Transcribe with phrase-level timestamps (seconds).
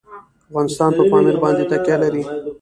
[0.49, 2.23] افغانستان په پامیر باندې تکیه لري.